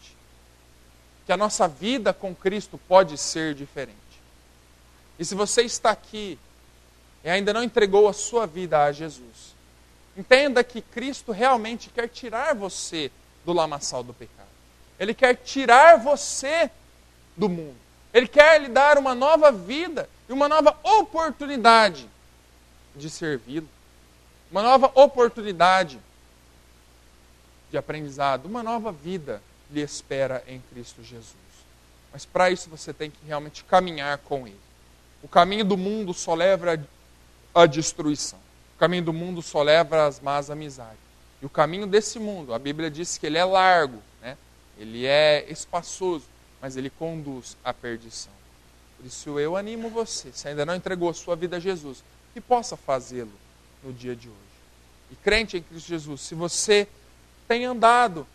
[1.33, 3.97] Que a nossa vida com Cristo pode ser diferente.
[5.19, 6.39] E se você está aqui
[7.25, 9.55] e ainda não entregou a sua vida a Jesus,
[10.15, 13.11] entenda que Cristo realmente quer tirar você
[13.47, 14.47] do lamaçal do pecado.
[15.01, 16.71] Ele quer tirar você
[17.35, 17.79] do mundo.
[18.13, 22.07] Ele quer lhe dar uma nova vida e uma nova oportunidade
[22.95, 23.71] de servi-lo.
[24.51, 25.99] Uma nova oportunidade
[27.71, 29.41] de aprendizado, uma nova vida
[29.73, 31.35] lhe espera em Cristo Jesus.
[32.13, 34.61] Mas para isso você tem que realmente caminhar com Ele.
[35.23, 36.79] O caminho do mundo só leva
[37.55, 38.39] à destruição.
[38.77, 40.99] O caminho do mundo só leva às más amizades.
[41.41, 44.37] E o caminho desse mundo, a Bíblia diz que ele é largo, né?
[44.79, 46.25] ele é espaçoso,
[46.61, 48.33] mas ele conduz à perdição.
[48.97, 52.41] Por isso eu animo você, se ainda não entregou a sua vida a Jesus, que
[52.41, 53.33] possa fazê-lo
[53.83, 54.39] no dia de hoje.
[55.11, 56.87] E crente em Cristo Jesus, se você
[57.49, 58.27] tem andado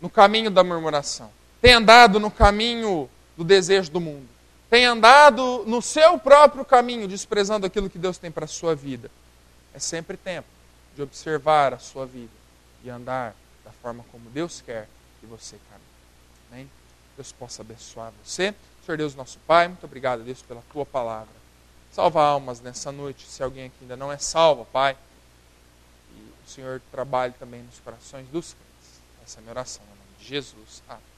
[0.00, 1.30] no caminho da murmuração,
[1.60, 4.28] tem andado no caminho do desejo do mundo,
[4.68, 9.10] tem andado no seu próprio caminho, desprezando aquilo que Deus tem para a sua vida,
[9.74, 10.48] é sempre tempo
[10.94, 12.32] de observar a sua vida
[12.82, 13.34] e andar
[13.64, 14.88] da forma como Deus quer
[15.20, 15.86] que você caminhe.
[16.50, 16.70] Amém?
[17.16, 18.54] Deus possa abençoar você.
[18.84, 21.34] Senhor Deus, nosso Pai, muito obrigado, Deus, pela tua palavra.
[21.92, 24.96] Salva almas nessa noite, se alguém aqui ainda não é salvo, Pai.
[26.14, 28.65] E o Senhor trabalhe também nos corações dos crentes.
[29.26, 30.84] Essa é a minha oração, em nome de Jesus.
[30.88, 31.15] Amém.